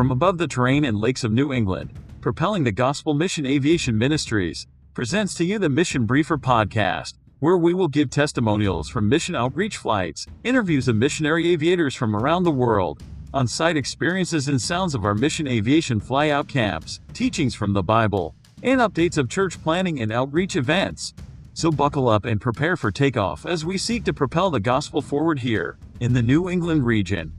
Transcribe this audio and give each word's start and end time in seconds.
From 0.00 0.10
above 0.10 0.38
the 0.38 0.48
terrain 0.48 0.86
and 0.86 0.96
lakes 0.96 1.24
of 1.24 1.30
New 1.30 1.52
England, 1.52 1.92
propelling 2.22 2.64
the 2.64 2.72
Gospel 2.72 3.12
Mission 3.12 3.44
Aviation 3.44 3.98
Ministries 3.98 4.66
presents 4.94 5.34
to 5.34 5.44
you 5.44 5.58
the 5.58 5.68
Mission 5.68 6.06
Briefer 6.06 6.38
podcast, 6.38 7.18
where 7.40 7.58
we 7.58 7.74
will 7.74 7.86
give 7.86 8.08
testimonials 8.08 8.88
from 8.88 9.10
mission 9.10 9.34
outreach 9.34 9.76
flights, 9.76 10.26
interviews 10.42 10.88
of 10.88 10.96
missionary 10.96 11.52
aviators 11.52 11.94
from 11.94 12.16
around 12.16 12.44
the 12.44 12.50
world, 12.50 13.02
on 13.34 13.46
site 13.46 13.76
experiences 13.76 14.48
and 14.48 14.62
sounds 14.62 14.94
of 14.94 15.04
our 15.04 15.14
mission 15.14 15.46
aviation 15.46 16.00
flyout 16.00 16.48
camps, 16.48 17.00
teachings 17.12 17.54
from 17.54 17.74
the 17.74 17.82
Bible, 17.82 18.34
and 18.62 18.80
updates 18.80 19.18
of 19.18 19.28
church 19.28 19.62
planning 19.62 20.00
and 20.00 20.10
outreach 20.10 20.56
events. 20.56 21.12
So 21.52 21.70
buckle 21.70 22.08
up 22.08 22.24
and 22.24 22.40
prepare 22.40 22.78
for 22.78 22.90
takeoff 22.90 23.44
as 23.44 23.66
we 23.66 23.76
seek 23.76 24.04
to 24.04 24.14
propel 24.14 24.48
the 24.48 24.60
gospel 24.60 25.02
forward 25.02 25.40
here 25.40 25.76
in 26.00 26.14
the 26.14 26.22
New 26.22 26.48
England 26.48 26.86
region. 26.86 27.34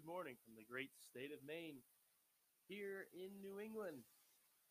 Good 0.00 0.08
morning 0.08 0.40
from 0.48 0.56
the 0.56 0.64
great 0.64 0.96
state 0.96 1.28
of 1.28 1.44
Maine. 1.44 1.76
Here 2.72 3.12
in 3.12 3.36
New 3.44 3.60
England, 3.60 4.00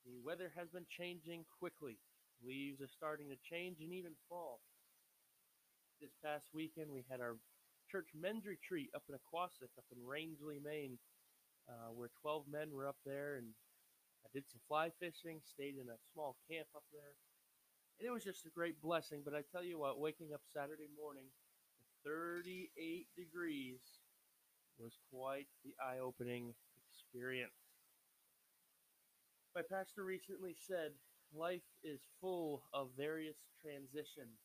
the 0.02 0.18
weather 0.26 0.50
has 0.58 0.74
been 0.74 0.90
changing 0.90 1.46
quickly. 1.54 2.02
Leaves 2.42 2.82
are 2.82 2.90
starting 2.90 3.30
to 3.30 3.38
change 3.46 3.78
and 3.78 3.94
even 3.94 4.18
fall. 4.26 4.58
This 6.02 6.18
past 6.26 6.50
weekend, 6.50 6.90
we 6.90 7.06
had 7.06 7.22
our 7.22 7.38
church 7.94 8.10
men's 8.18 8.50
retreat 8.50 8.90
up 8.98 9.06
in 9.06 9.14
Aquasic, 9.14 9.70
up 9.78 9.86
in 9.94 10.02
Rangeley, 10.02 10.58
Maine, 10.58 10.98
uh, 11.70 11.94
where 11.94 12.10
12 12.26 12.50
men 12.50 12.74
were 12.74 12.90
up 12.90 12.98
there, 13.06 13.38
and 13.38 13.54
I 14.26 14.34
did 14.34 14.50
some 14.50 14.66
fly 14.66 14.90
fishing, 14.98 15.46
stayed 15.46 15.78
in 15.78 15.94
a 15.94 16.06
small 16.10 16.42
camp 16.50 16.74
up 16.74 16.90
there, 16.90 17.14
and 18.02 18.10
it 18.10 18.10
was 18.10 18.26
just 18.26 18.50
a 18.50 18.58
great 18.58 18.82
blessing. 18.82 19.22
But 19.22 19.38
I 19.38 19.46
tell 19.46 19.62
you 19.62 19.78
what, 19.78 20.02
waking 20.02 20.34
up 20.34 20.42
Saturday 20.50 20.90
morning, 20.98 21.30
38 22.02 23.06
degrees 23.14 23.99
was 24.80 24.98
quite 25.12 25.48
the 25.64 25.76
eye 25.84 26.00
opening 26.00 26.54
experience. 26.90 27.52
My 29.56 29.62
pastor 29.62 30.04
recently 30.04 30.56
said, 30.56 30.92
Life 31.36 31.68
is 31.84 32.00
full 32.22 32.64
of 32.74 32.90
various 32.98 33.38
transitions. 33.62 34.40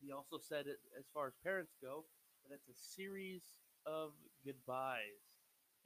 He 0.00 0.10
also 0.10 0.38
said, 0.42 0.66
it, 0.66 0.80
as 0.98 1.04
far 1.14 1.28
as 1.28 1.34
parents 1.44 1.76
go, 1.80 2.04
that 2.42 2.54
it's 2.54 2.68
a 2.68 2.96
series 2.96 3.42
of 3.86 4.10
goodbyes. 4.44 5.22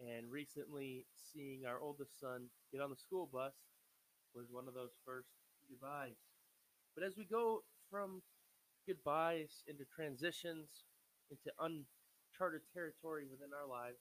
And 0.01 0.31
recently, 0.31 1.07
seeing 1.15 1.67
our 1.67 1.81
oldest 1.81 2.19
son 2.19 2.47
get 2.73 2.81
on 2.81 2.91
the 2.91 2.97
school 2.97 3.29
bus 3.31 3.53
was 4.35 4.47
one 4.51 4.69
of 4.69 4.75
those 4.75 4.97
first 5.05 5.29
goodbyes. 5.69 6.17
But 6.95 7.05
as 7.05 7.17
we 7.17 7.25
go 7.25 7.63
from 7.91 8.23
goodbyes 8.87 9.63
into 9.69 9.85
transitions, 9.95 10.69
into 11.31 11.53
un 11.59 11.85
charted 12.37 12.63
territory 12.75 13.25
within 13.31 13.55
our 13.55 13.69
lives, 13.69 13.99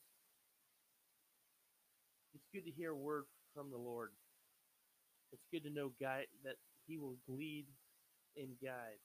it's 2.33 2.47
good 2.53 2.65
to 2.65 2.73
hear 2.73 2.91
a 2.91 2.97
word 2.97 3.25
from 3.53 3.69
the 3.69 3.77
Lord. 3.77 4.09
It's 5.31 5.45
good 5.51 5.63
to 5.63 5.73
know 5.73 5.91
guide, 6.01 6.27
that 6.43 6.57
He 6.87 6.97
will 6.97 7.17
lead 7.27 7.65
and 8.37 8.57
guide. 8.61 9.01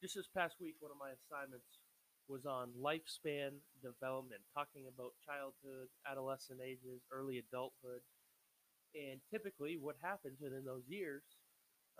Just 0.00 0.14
this 0.14 0.28
past 0.34 0.56
week, 0.60 0.76
one 0.80 0.92
of 0.92 1.00
my 1.00 1.12
assignments 1.12 1.84
was 2.28 2.44
on 2.44 2.68
lifespan 2.76 3.56
development, 3.82 4.40
talking 4.52 4.84
about 4.86 5.16
childhood, 5.24 5.88
adolescent 6.04 6.60
ages, 6.60 7.00
early 7.10 7.38
adulthood, 7.40 8.04
and 8.94 9.20
typically 9.32 9.78
what 9.80 9.96
happens 10.00 10.38
within 10.40 10.64
those 10.64 10.84
years, 10.88 11.22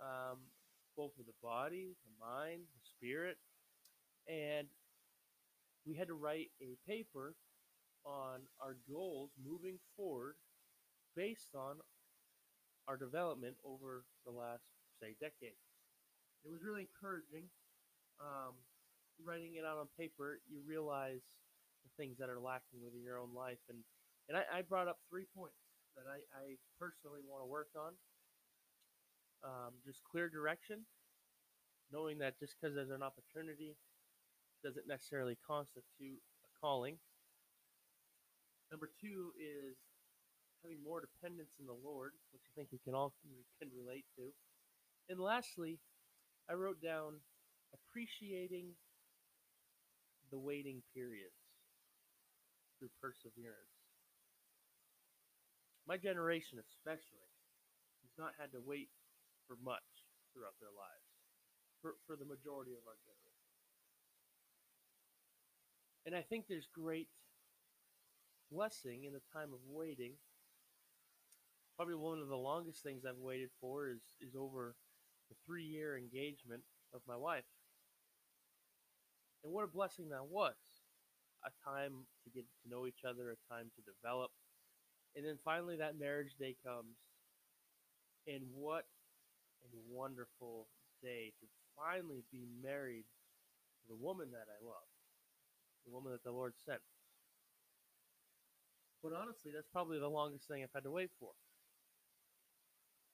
um, 0.01 0.37
both 0.95 1.11
with 1.17 1.27
the 1.27 1.39
body, 1.41 1.97
the 2.05 2.13
mind, 2.21 2.61
the 2.61 2.85
spirit, 2.97 3.37
and 4.29 4.67
we 5.89 5.97
had 5.97 6.07
to 6.07 6.13
write 6.13 6.53
a 6.61 6.77
paper 6.85 7.33
on 8.05 8.45
our 8.61 8.77
goals 8.85 9.31
moving 9.41 9.81
forward 9.97 10.35
based 11.17 11.57
on 11.57 11.81
our 12.87 12.95
development 12.95 13.57
over 13.65 14.05
the 14.25 14.31
last, 14.31 14.69
say, 15.01 15.17
decade. 15.19 15.57
It 16.45 16.53
was 16.53 16.61
really 16.61 16.85
encouraging. 16.85 17.49
Um, 18.21 18.53
writing 19.25 19.57
it 19.57 19.65
out 19.65 19.81
on 19.81 19.87
paper, 19.97 20.39
you 20.45 20.61
realize 20.61 21.25
the 21.83 21.91
things 21.97 22.19
that 22.19 22.29
are 22.29 22.39
lacking 22.39 22.85
within 22.85 23.01
your 23.01 23.17
own 23.17 23.33
life. 23.33 23.59
And, 23.67 23.79
and 24.29 24.37
I, 24.37 24.59
I 24.59 24.61
brought 24.61 24.87
up 24.87 24.99
three 25.09 25.25
points 25.35 25.57
that 25.97 26.05
I, 26.05 26.21
I 26.37 26.55
personally 26.77 27.25
want 27.25 27.41
to 27.41 27.49
work 27.49 27.73
on. 27.75 27.97
Um, 29.41 29.73
just 29.85 30.03
clear 30.03 30.29
direction, 30.29 30.85
knowing 31.91 32.19
that 32.19 32.37
just 32.39 32.55
because 32.59 32.75
there's 32.75 32.91
an 32.91 33.03
opportunity 33.03 33.75
doesn't 34.63 34.87
necessarily 34.87 35.37
constitute 35.45 36.19
a 36.45 36.49
calling. 36.59 36.97
Number 38.71 38.89
two 39.01 39.33
is 39.39 39.77
having 40.63 40.83
more 40.83 41.01
dependence 41.01 41.55
in 41.59 41.65
the 41.65 41.77
Lord, 41.79 42.11
which 42.31 42.43
I 42.45 42.51
think 42.55 42.69
we 42.71 42.83
can 42.83 42.93
all 42.93 43.13
can 43.59 43.69
relate 43.71 44.05
to. 44.17 44.29
And 45.09 45.19
lastly, 45.19 45.79
I 46.49 46.53
wrote 46.53 46.81
down 46.81 47.21
appreciating 47.73 48.73
the 50.31 50.37
waiting 50.37 50.81
periods 50.93 51.37
through 52.77 52.93
perseverance. 53.01 53.73
My 55.87 55.97
generation, 55.97 56.61
especially, 56.61 57.25
has 58.05 58.13
not 58.17 58.37
had 58.37 58.53
to 58.53 58.61
wait 58.61 58.89
for 59.49 59.57
much 59.65 59.85
throughout 60.29 60.53
their 60.61 60.73
lives, 60.73 61.09
for, 61.81 61.97
for 62.05 62.13
the 62.13 62.29
majority 62.29 62.77
of 62.77 62.85
our 62.85 62.97
generation. 63.01 63.28
And 66.05 66.15
I 66.15 66.21
think 66.21 66.45
there's 66.47 66.67
great 66.73 67.07
blessing 68.51 69.03
in 69.05 69.13
the 69.13 69.21
time 69.33 69.53
of 69.53 69.59
waiting. 69.67 70.13
Probably 71.75 71.95
one 71.95 72.19
of 72.19 72.27
the 72.27 72.35
longest 72.35 72.83
things 72.83 73.03
I've 73.05 73.21
waited 73.21 73.49
for 73.61 73.89
is, 73.89 74.01
is 74.21 74.35
over 74.35 74.75
the 75.29 75.35
three 75.45 75.63
year 75.63 75.97
engagement 75.97 76.63
of 76.93 77.01
my 77.07 77.15
wife. 77.15 77.47
And 79.43 79.53
what 79.53 79.63
a 79.63 79.67
blessing 79.67 80.09
that 80.09 80.27
was. 80.29 80.55
A 81.45 81.51
time 81.63 82.03
to 82.25 82.29
get 82.29 82.43
to 82.43 82.69
know 82.69 82.85
each 82.85 83.07
other, 83.07 83.31
a 83.31 83.53
time 83.53 83.71
to 83.75 83.81
develop. 83.87 84.31
And 85.15 85.25
then 85.25 85.39
finally, 85.45 85.77
that 85.77 85.97
marriage 85.97 86.35
day 86.37 86.55
comes. 86.65 86.99
And 88.27 88.43
what 88.53 88.83
a 89.63 89.71
wonderful 89.87 90.67
day 91.01 91.31
to 91.39 91.47
finally 91.77 92.23
be 92.31 92.45
married 92.61 93.05
to 93.05 93.83
the 93.87 93.95
woman 93.95 94.31
that 94.31 94.51
I 94.51 94.59
love 94.65 94.88
the 95.85 95.91
woman 95.91 96.11
that 96.11 96.23
the 96.23 96.31
Lord 96.31 96.53
sent. 96.65 96.81
But 99.03 99.13
honestly, 99.15 99.51
that's 99.53 99.69
probably 99.71 99.99
the 99.99 100.11
longest 100.11 100.47
thing 100.47 100.63
I've 100.63 100.75
had 100.75 100.83
to 100.83 100.91
wait 100.91 101.11
for. 101.19 101.31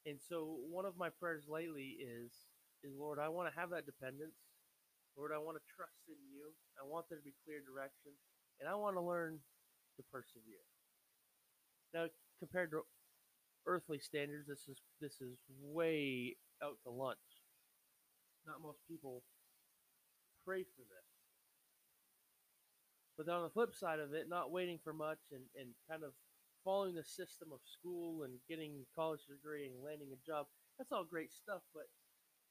And 0.06 0.18
so 0.22 0.58
one 0.70 0.86
of 0.86 0.98
my 0.98 1.10
prayers 1.10 1.46
lately 1.50 1.98
is 2.02 2.32
is 2.84 2.94
Lord, 2.98 3.18
I 3.18 3.30
want 3.30 3.50
to 3.50 3.60
have 3.60 3.70
that 3.72 3.86
dependence. 3.86 4.38
Lord, 5.18 5.32
I 5.34 5.40
want 5.42 5.58
to 5.58 5.64
trust 5.74 6.06
in 6.08 6.20
you. 6.30 6.54
I 6.78 6.86
want 6.86 7.10
there 7.10 7.18
to 7.18 7.26
be 7.26 7.34
clear 7.46 7.64
direction. 7.66 8.14
And 8.60 8.70
I 8.70 8.76
want 8.76 8.96
to 8.96 9.02
learn 9.02 9.40
to 9.98 10.04
persevere. 10.12 10.62
Now, 11.94 12.08
compared 12.40 12.72
to 12.72 12.84
earthly 13.66 14.00
standards, 14.00 14.48
this 14.48 14.68
is 14.68 14.78
this 15.02 15.22
is 15.22 15.38
way 15.62 16.36
out 16.62 16.78
to 16.84 16.92
lunch. 16.92 17.26
Not 18.46 18.62
most 18.62 18.80
people 18.88 19.24
pray 20.46 20.64
for 20.64 20.84
this. 20.86 21.15
But 23.18 23.30
on 23.30 23.44
the 23.44 23.50
flip 23.50 23.74
side 23.74 24.00
of 24.00 24.14
it, 24.14 24.28
not 24.28 24.52
waiting 24.52 24.80
for 24.84 24.94
much 24.94 25.20
and, 25.32 25.44
and 25.56 25.72
kind 25.90 26.04
of 26.04 26.12
following 26.64 26.96
the 26.96 27.04
system 27.04 27.50
of 27.54 27.60
school 27.64 28.24
and 28.24 28.34
getting 28.50 28.84
a 28.84 28.96
college 28.96 29.24
degree 29.30 29.72
and 29.72 29.86
landing 29.86 30.12
a 30.12 30.20
job, 30.26 30.48
that's 30.78 30.92
all 30.92 31.06
great 31.08 31.32
stuff. 31.32 31.64
But 31.74 31.88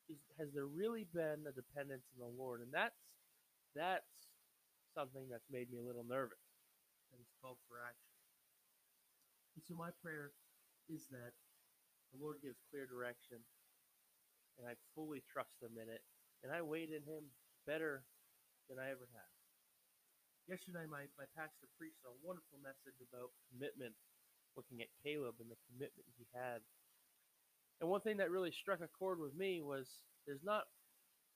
is, 0.09 0.25
has 0.39 0.55
there 0.55 0.67
really 0.67 1.07
been 1.13 1.45
a 1.45 1.53
dependence 1.53 2.09
in 2.17 2.21
the 2.21 2.33
Lord? 2.33 2.61
And 2.61 2.73
that's 2.73 2.97
that's 3.77 4.33
something 4.95 5.27
that's 5.29 5.51
made 5.51 5.69
me 5.69 5.83
a 5.83 5.87
little 5.87 6.07
nervous. 6.07 6.41
And 7.13 7.21
it's 7.21 7.37
called 7.43 7.59
for 7.69 7.83
action. 7.83 8.15
And 9.59 9.63
so 9.67 9.75
my 9.75 9.91
prayer 10.01 10.33
is 10.89 11.07
that 11.11 11.35
the 12.15 12.23
Lord 12.23 12.39
gives 12.41 12.63
clear 12.71 12.87
direction 12.87 13.43
and 14.59 14.69
I 14.69 14.79
fully 14.95 15.23
trust 15.27 15.59
him 15.61 15.75
in 15.75 15.91
it. 15.91 16.03
And 16.43 16.53
I 16.53 16.63
wait 16.63 16.91
in 16.91 17.03
him 17.03 17.25
better 17.67 18.05
than 18.69 18.79
I 18.79 18.91
ever 18.91 19.09
have. 19.11 19.35
Yesterday, 20.45 20.85
my, 20.85 21.09
my 21.17 21.25
pastor 21.33 21.73
preached 21.81 22.05
a 22.05 22.13
wonderful 22.21 22.61
message 22.61 23.01
about 23.01 23.33
commitment, 23.49 23.97
looking 24.61 24.85
at 24.85 24.93
Caleb 25.01 25.41
and 25.41 25.49
the 25.49 25.57
commitment 25.73 26.05
he 26.21 26.29
had. 26.37 26.61
And 27.81 27.89
one 27.89 28.05
thing 28.05 28.21
that 28.21 28.29
really 28.29 28.53
struck 28.53 28.85
a 28.85 28.93
chord 28.93 29.19
with 29.19 29.33
me 29.33 29.65
was 29.65 29.89
there's 30.29 30.45
not 30.45 30.69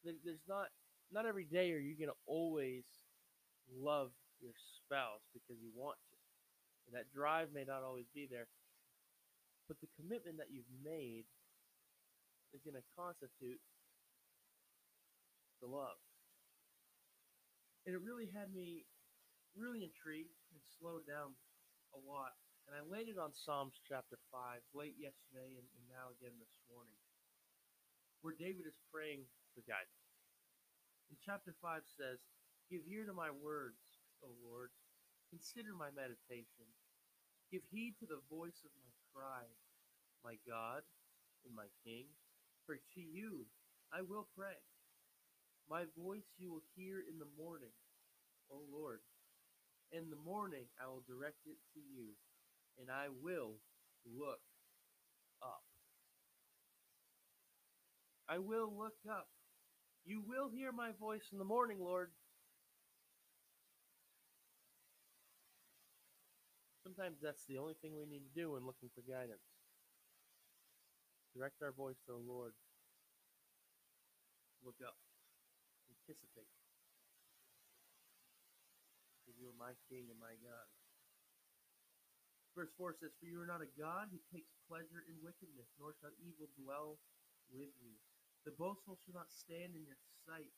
there's 0.05 0.47
not 0.47 0.71
not 1.11 1.27
every 1.27 1.45
day 1.45 1.73
are 1.73 1.83
you 1.83 1.97
going 1.99 2.13
to 2.13 2.25
always 2.29 2.85
love 3.73 4.13
your 4.41 4.53
spouse 4.85 5.25
because 5.33 5.57
you 5.59 5.73
want 5.75 5.99
to. 6.13 6.17
And 6.87 6.93
that 6.97 7.11
drive 7.13 7.49
may 7.53 7.65
not 7.65 7.83
always 7.83 8.07
be 8.15 8.29
there. 8.31 8.47
But 9.67 9.81
the 9.81 9.93
commitment 9.97 10.37
that 10.37 10.53
you've 10.53 10.71
made 10.81 11.25
is 12.53 12.61
to 12.65 12.81
constitute 12.97 13.61
the 15.61 15.69
love. 15.69 16.01
And 17.85 17.97
it 17.97 18.01
really 18.01 18.29
had 18.33 18.53
me 18.53 18.85
really 19.59 19.83
intrigued 19.83 20.39
and 20.55 20.63
slowed 20.79 21.05
down 21.05 21.35
a 21.93 22.01
lot. 22.07 22.39
And 22.71 22.79
I 22.79 22.83
landed 22.87 23.19
on 23.19 23.35
Psalms 23.35 23.83
chapter 23.83 24.17
5 24.31 24.63
late 24.73 24.95
yesterday 24.95 25.59
and, 25.59 25.67
and 25.67 25.85
now 25.91 26.15
again 26.15 26.37
this 26.39 26.55
morning, 26.71 26.95
where 28.23 28.39
David 28.39 28.71
is 28.71 28.79
praying 28.95 29.27
for 29.53 29.67
guidance. 29.67 30.07
And 31.11 31.19
chapter 31.19 31.57
5 31.59 31.83
says, 31.99 32.23
Give 32.71 32.85
ear 32.87 33.09
to 33.09 33.17
my 33.17 33.33
words, 33.33 33.81
O 34.23 34.31
Lord. 34.45 34.71
Consider 35.33 35.73
my 35.75 35.89
meditation. 35.91 36.69
Give 37.51 37.65
heed 37.73 37.97
to 37.99 38.07
the 38.07 38.21
voice 38.29 38.61
of 38.63 38.73
my 38.77 38.93
cry, 39.11 39.49
my 40.23 40.37
God 40.45 40.85
and 41.49 41.57
my 41.57 41.73
King. 41.85 42.05
For 42.69 42.77
to 42.77 43.01
you 43.01 43.49
I 43.93 44.05
will 44.05 44.29
pray. 44.37 44.61
My 45.69 45.85
voice 45.97 46.29
you 46.37 46.53
will 46.53 46.65
hear 46.77 47.01
in 47.01 47.19
the 47.19 47.29
morning, 47.41 47.73
O 48.53 48.61
Lord. 48.73 49.01
In 49.91 50.11
the 50.11 50.17
morning 50.17 50.65
I 50.83 50.87
will 50.87 51.03
direct 51.09 51.47
it 51.47 51.57
to 51.75 51.81
you, 51.81 52.13
and 52.79 52.91
I 52.91 53.09
will 53.09 53.57
look 54.05 54.41
up. 55.43 55.63
I 58.29 58.39
will 58.39 58.71
look 58.77 58.97
up. 59.11 59.29
You 60.05 60.23
will 60.27 60.51
hear 60.51 60.73
my 60.73 60.91
voice 61.01 61.33
in 61.33 61.39
the 61.39 61.45
morning, 61.45 61.79
Lord. 61.81 62.11
Sometimes 66.83 67.17
that's 67.23 67.45
the 67.47 67.59
only 67.59 67.75
thing 67.81 67.93
we 67.97 68.07
need 68.07 68.25
to 68.25 68.41
do 68.41 68.53
when 68.53 68.67
looking 68.67 68.91
for 68.95 69.03
guidance. 69.03 69.45
Direct 71.37 71.63
our 71.63 71.73
voice 71.73 71.97
to 72.07 72.13
the 72.13 72.33
Lord. 72.33 72.53
Look 74.65 74.77
up. 74.85 74.97
Anticipate. 75.89 76.58
You 79.39 79.55
are 79.55 79.63
my 79.63 79.75
King 79.87 80.11
and 80.11 80.19
my 80.19 80.35
God. 80.43 80.67
Verse 82.59 82.75
4 82.75 82.99
says, 82.99 83.15
For 83.23 83.31
you 83.31 83.39
are 83.39 83.47
not 83.47 83.63
a 83.63 83.71
God 83.79 84.11
who 84.11 84.19
takes 84.35 84.51
pleasure 84.67 85.07
in 85.07 85.23
wickedness, 85.23 85.71
nor 85.79 85.95
shall 86.03 86.11
evil 86.19 86.51
dwell 86.59 86.99
with 87.55 87.71
you. 87.79 87.95
The 88.43 88.59
boastful 88.59 88.99
shall 89.07 89.15
not 89.15 89.31
stand 89.31 89.79
in 89.79 89.87
your 89.87 90.01
sight. 90.27 90.51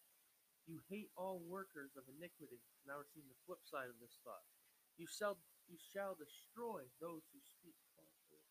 You 0.64 0.80
hate 0.88 1.12
all 1.12 1.44
workers 1.44 1.92
of 2.00 2.08
iniquity. 2.08 2.64
Now 2.88 3.04
we're 3.04 3.12
seeing 3.12 3.28
the 3.28 3.44
flip 3.44 3.60
side 3.68 3.92
of 3.92 4.00
this 4.00 4.16
thought. 4.24 4.48
You 4.96 5.04
shall, 5.04 5.36
you 5.68 5.76
shall 5.76 6.16
destroy 6.16 6.88
those 7.04 7.24
who 7.36 7.40
speak 7.60 7.76
falsehood. 7.92 8.48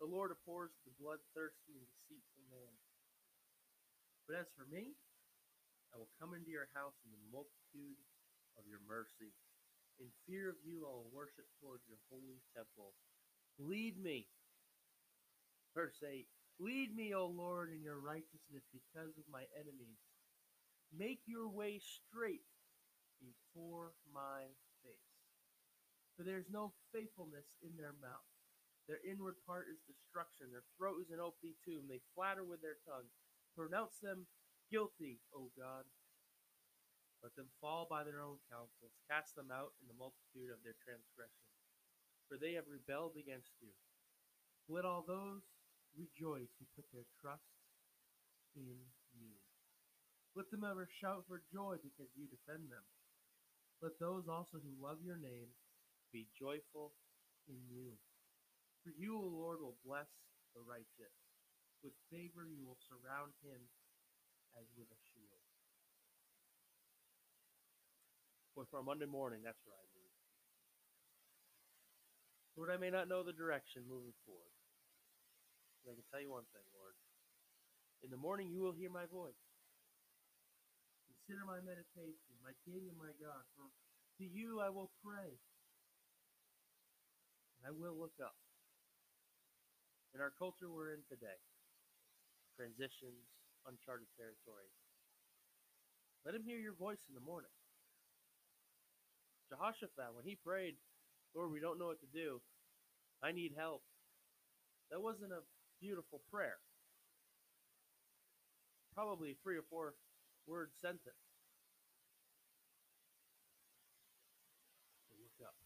The 0.00 0.08
Lord 0.08 0.32
abhors 0.32 0.72
the 0.88 0.96
bloodthirsty 0.96 1.76
and 1.76 1.88
deceitful 2.00 2.48
man. 2.48 2.72
But 4.24 4.40
as 4.40 4.48
for 4.56 4.64
me, 4.72 4.96
I 5.92 6.00
will 6.00 6.08
come 6.16 6.32
into 6.32 6.48
your 6.48 6.72
house 6.72 6.96
in 7.04 7.12
the 7.12 7.22
multitude 7.28 8.00
of 8.58 8.64
your 8.66 8.82
mercy. 8.86 9.32
In 10.02 10.10
fear 10.26 10.50
of 10.50 10.58
you, 10.66 10.86
I 10.86 10.90
will 10.90 11.10
worship 11.14 11.46
towards 11.62 11.86
your 11.86 12.00
holy 12.10 12.42
temple. 12.54 12.94
Lead 13.58 13.98
me. 14.02 14.26
Verse 15.74 15.98
8 16.02 16.26
Lead 16.62 16.94
me, 16.94 17.14
O 17.14 17.26
Lord, 17.26 17.70
in 17.74 17.82
your 17.82 17.98
righteousness 17.98 18.62
because 18.70 19.18
of 19.18 19.26
my 19.26 19.42
enemies. 19.58 19.98
Make 20.94 21.18
your 21.26 21.50
way 21.50 21.82
straight 21.82 22.46
before 23.18 23.98
my 24.14 24.46
face. 24.86 25.10
For 26.14 26.22
there 26.22 26.38
is 26.38 26.46
no 26.50 26.70
faithfulness 26.94 27.50
in 27.66 27.74
their 27.74 27.98
mouth. 27.98 28.30
Their 28.86 29.02
inward 29.02 29.34
part 29.42 29.66
is 29.66 29.82
destruction. 29.82 30.54
Their 30.54 30.66
throat 30.78 31.02
is 31.02 31.10
an 31.10 31.18
open 31.18 31.58
tomb. 31.66 31.90
They 31.90 32.04
flatter 32.14 32.46
with 32.46 32.62
their 32.62 32.78
tongue. 32.86 33.10
Pronounce 33.58 33.98
them 33.98 34.30
guilty, 34.70 35.18
O 35.34 35.50
God. 35.58 35.82
Let 37.24 37.32
them 37.40 37.48
fall 37.56 37.88
by 37.88 38.04
their 38.04 38.20
own 38.20 38.36
counsels. 38.52 38.92
Cast 39.08 39.32
them 39.32 39.48
out 39.48 39.72
in 39.80 39.88
the 39.88 39.96
multitude 39.96 40.52
of 40.52 40.60
their 40.60 40.76
transgressions. 40.84 41.56
For 42.28 42.36
they 42.36 42.52
have 42.52 42.68
rebelled 42.68 43.16
against 43.16 43.56
you. 43.64 43.72
Let 44.68 44.84
all 44.84 45.00
those 45.08 45.40
rejoice 45.96 46.52
who 46.60 46.68
put 46.76 46.84
their 46.92 47.08
trust 47.24 47.48
in 48.52 48.76
you. 49.16 49.32
Let 50.36 50.52
them 50.52 50.68
ever 50.68 50.84
shout 51.00 51.24
for 51.24 51.40
joy 51.48 51.80
because 51.80 52.12
you 52.12 52.28
defend 52.28 52.68
them. 52.68 52.84
Let 53.80 53.96
those 53.96 54.28
also 54.28 54.60
who 54.60 54.76
love 54.76 55.00
your 55.00 55.16
name 55.16 55.48
be 56.12 56.28
joyful 56.36 56.92
in 57.48 57.56
you. 57.70 57.96
For 58.84 58.90
you, 59.00 59.16
O 59.16 59.24
Lord, 59.24 59.64
will 59.64 59.80
bless 59.80 60.10
the 60.52 60.60
righteous. 60.60 61.16
With 61.80 61.94
favor 62.10 62.44
you 62.44 62.66
will 62.66 62.80
surround 62.84 63.32
him 63.40 63.64
as 64.58 64.66
with 64.76 64.90
a 64.90 65.00
shield. 65.08 65.13
Boy, 68.54 68.70
for 68.70 68.86
Monday 68.86 69.10
morning, 69.10 69.42
that's 69.42 69.58
where 69.66 69.74
I 69.74 69.86
need. 69.98 70.14
Lord, 72.54 72.70
I 72.70 72.78
may 72.78 72.90
not 72.94 73.10
know 73.10 73.26
the 73.26 73.34
direction 73.34 73.82
moving 73.90 74.14
forward. 74.22 74.54
But 75.82 75.90
I 75.90 75.98
can 75.98 76.06
tell 76.14 76.22
you 76.22 76.30
one 76.30 76.46
thing, 76.54 76.62
Lord. 76.70 76.94
In 78.06 78.14
the 78.14 78.20
morning 78.20 78.54
you 78.54 78.62
will 78.62 78.78
hear 78.78 78.94
my 78.94 79.10
voice. 79.10 79.42
Consider 81.10 81.42
my 81.42 81.58
meditation, 81.66 82.38
my 82.46 82.54
King 82.62 82.86
and 82.86 82.94
my 82.94 83.10
God. 83.18 83.42
For 83.58 83.66
to 83.66 84.24
you 84.24 84.62
I 84.62 84.70
will 84.70 84.94
pray. 85.02 85.34
And 87.58 87.62
I 87.66 87.74
will 87.74 87.98
look 87.98 88.14
up. 88.22 88.38
In 90.14 90.22
our 90.22 90.30
culture 90.38 90.70
we're 90.70 90.94
in 90.94 91.02
today, 91.10 91.42
transitions, 92.54 93.26
uncharted 93.66 94.06
territory. 94.14 94.70
Let 96.22 96.38
him 96.38 96.46
hear 96.46 96.62
your 96.62 96.78
voice 96.78 97.02
in 97.10 97.18
the 97.18 97.24
morning. 97.24 97.50
Jehoshaphat, 99.50 100.14
when 100.14 100.24
he 100.24 100.36
prayed, 100.40 100.76
Lord, 101.34 101.50
we 101.50 101.60
don't 101.60 101.78
know 101.78 101.90
what 101.90 102.00
to 102.00 102.10
do. 102.12 102.40
I 103.22 103.32
need 103.32 103.52
help. 103.56 103.82
That 104.90 105.00
wasn't 105.00 105.32
a 105.32 105.42
beautiful 105.80 106.22
prayer. 106.30 106.60
Probably 108.94 109.36
three 109.42 109.58
or 109.58 109.66
four 109.66 109.94
word 110.46 110.70
sentence. 110.78 111.18
So 115.08 115.18
look 115.18 115.34
up. 115.42 115.56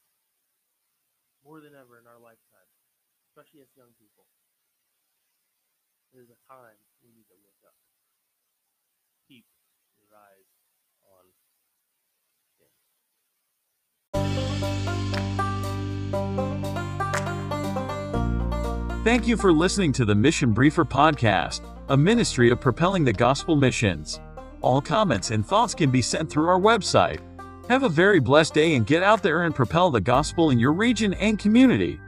More 1.45 1.61
than 1.61 1.77
ever 1.77 2.01
in 2.01 2.09
our 2.09 2.17
lifetime, 2.17 2.71
especially 3.29 3.61
as 3.61 3.69
young 3.77 3.93
people. 4.01 4.25
It 6.15 6.25
is 6.25 6.33
a 6.33 6.41
time 6.49 6.81
we 7.05 7.13
need 7.13 7.29
to 7.29 7.37
look 7.45 7.61
up. 7.69 7.77
Keep 9.29 9.45
your 10.01 10.09
eyes 10.17 10.49
on 11.05 11.29
Thank 19.05 19.27
you 19.27 19.39
for 19.39 19.53
listening 19.53 19.93
to 19.95 20.05
the 20.05 20.15
Mission 20.15 20.53
Briefer 20.53 20.85
podcast, 20.85 21.63
a 21.89 21.97
ministry 21.97 22.51
of 22.51 22.61
propelling 22.61 23.05
the 23.05 23.13
gospel 23.13 23.57
missions. 23.57 24.21
All 24.61 24.83
comments 24.83 25.31
and 25.31 25.47
thoughts 25.47 25.75
can 25.75 25.91
be 25.91 26.03
sent 26.03 26.29
through 26.29 26.49
our 26.49 26.61
website. 26.61 27.21
Have 27.71 27.85
a 27.85 27.89
very 27.89 28.21
blessed 28.21 28.55
day 28.55 28.75
and 28.75 28.87
get 28.87 29.03
out 29.03 29.23
there 29.23 29.45
and 29.45 29.55
propel 29.55 29.91
the 29.91 30.01
gospel 30.01 30.51
in 30.51 30.59
your 30.59 30.75
region 30.75 31.15
and 31.15 31.39
community. 31.39 31.99